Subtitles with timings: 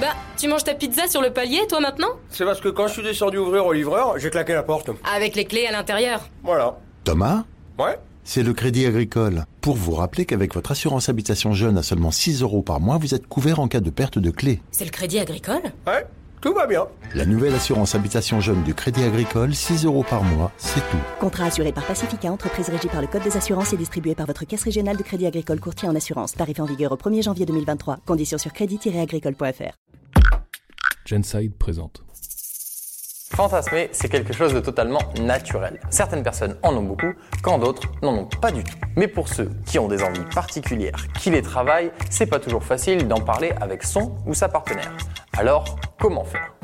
[0.00, 2.94] Bah, tu manges ta pizza sur le palier, toi maintenant C'est parce que quand je
[2.94, 4.90] suis descendu ouvrir au livreur, j'ai claqué la porte.
[5.14, 6.22] Avec les clés à l'intérieur.
[6.42, 6.78] Voilà.
[7.04, 7.44] Thomas
[7.78, 9.44] Ouais C'est le Crédit Agricole.
[9.60, 13.14] Pour vous rappeler qu'avec votre assurance habitation jeune à seulement 6 euros par mois, vous
[13.14, 14.62] êtes couvert en cas de perte de clé.
[14.70, 16.06] C'est le crédit agricole Ouais,
[16.40, 16.86] tout va bien.
[17.14, 20.96] La nouvelle assurance habitation jeune du Crédit Agricole, 6 euros par mois, c'est tout.
[21.18, 24.46] Contrat assuré par Pacifica, entreprise régie par le Code des assurances et distribué par votre
[24.46, 26.32] caisse régionale de crédit agricole courtier en assurance.
[26.32, 27.98] Tarif en vigueur au 1er janvier 2023.
[28.06, 29.89] Conditions sur crédit-agricole.fr.
[31.10, 32.04] Genside présente.
[33.34, 35.80] Fantasmer, c'est quelque chose de totalement naturel.
[35.90, 38.76] Certaines personnes en ont beaucoup, quand d'autres n'en ont pas du tout.
[38.94, 43.08] Mais pour ceux qui ont des envies particulières, qui les travaillent, c'est pas toujours facile
[43.08, 44.96] d'en parler avec son ou sa partenaire.
[45.36, 46.54] Alors, comment faire?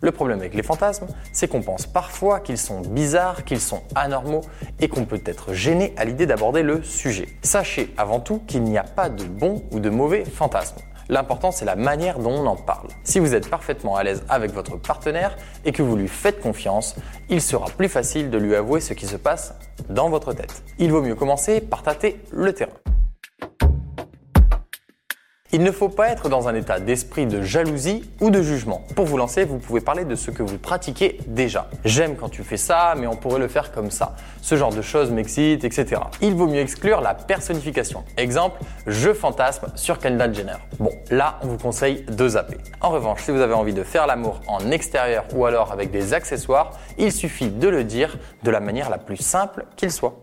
[0.00, 4.42] Le problème avec les fantasmes, c'est qu'on pense parfois qu'ils sont bizarres, qu'ils sont anormaux
[4.78, 7.26] et qu'on peut être gêné à l'idée d'aborder le sujet.
[7.42, 10.78] Sachez avant tout qu'il n'y a pas de bon ou de mauvais fantasmes.
[11.12, 12.88] L'important, c'est la manière dont on en parle.
[13.04, 16.96] Si vous êtes parfaitement à l'aise avec votre partenaire et que vous lui faites confiance,
[17.28, 19.54] il sera plus facile de lui avouer ce qui se passe
[19.90, 20.62] dans votre tête.
[20.78, 22.81] Il vaut mieux commencer par tâter le terrain.
[25.54, 28.86] Il ne faut pas être dans un état d'esprit de jalousie ou de jugement.
[28.96, 31.68] Pour vous lancer, vous pouvez parler de ce que vous pratiquez déjà.
[31.84, 34.16] J'aime quand tu fais ça, mais on pourrait le faire comme ça.
[34.40, 36.00] Ce genre de choses m'excite, etc.
[36.22, 38.02] Il vaut mieux exclure la personnification.
[38.16, 40.56] Exemple, je fantasme sur Kendall Jenner.
[40.78, 42.56] Bon, là, on vous conseille de zapper.
[42.80, 46.14] En revanche, si vous avez envie de faire l'amour en extérieur ou alors avec des
[46.14, 50.22] accessoires, il suffit de le dire de la manière la plus simple qu'il soit.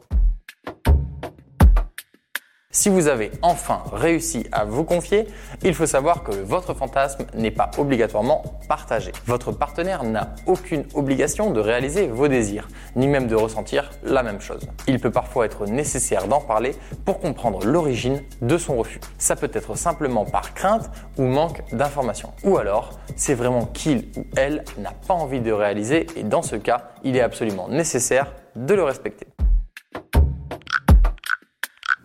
[2.71, 5.25] Si vous avez enfin réussi à vous confier,
[5.63, 9.11] il faut savoir que votre fantasme n'est pas obligatoirement partagé.
[9.25, 14.39] Votre partenaire n'a aucune obligation de réaliser vos désirs, ni même de ressentir la même
[14.39, 14.69] chose.
[14.87, 16.75] Il peut parfois être nécessaire d'en parler
[17.05, 18.99] pour comprendre l'origine de son refus.
[19.17, 22.33] Ça peut être simplement par crainte ou manque d'information.
[22.43, 26.55] Ou alors, c'est vraiment qu'il ou elle n'a pas envie de réaliser et dans ce
[26.55, 29.25] cas, il est absolument nécessaire de le respecter.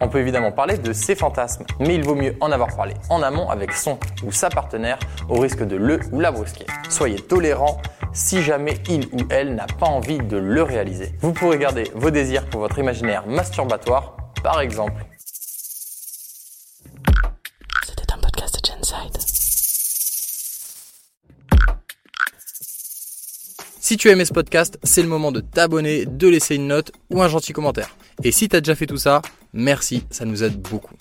[0.04, 3.22] On peut évidemment parler de ses fantasmes, mais il vaut mieux en avoir parlé en
[3.22, 4.98] amont avec son ou sa partenaire
[5.30, 6.66] au risque de le ou la brusquer.
[6.90, 7.80] Soyez tolérant
[8.12, 11.14] si jamais il ou elle n'a pas envie de le réaliser.
[11.22, 15.06] Vous pourrez garder vos désirs pour votre imaginaire masturbatoire, par exemple.
[17.86, 19.16] C'était un podcast de Genside.
[23.80, 26.92] Si tu as aimé ce podcast, c'est le moment de t'abonner, de laisser une note
[27.08, 27.88] ou un gentil commentaire.
[28.22, 30.94] Et si tu as déjà fait tout ça, merci, ça nous aide beaucoup.